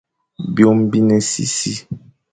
Byôm 0.53 0.77
bi 0.89 0.99
ne 1.07 1.17
sisi, 1.29 1.73